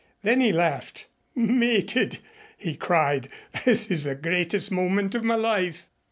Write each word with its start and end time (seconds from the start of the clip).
Then 0.23 0.41
he 0.41 0.51
laughed. 0.51 1.05
"Mated!" 1.35 2.17
he 2.57 2.73
cried. 2.73 3.29
"This 3.65 3.91
is 3.91 4.05
the 4.05 4.15
greatest 4.15 4.71
moment 4.71 5.13
of 5.13 5.23
my 5.23 5.35
life." 5.35 5.85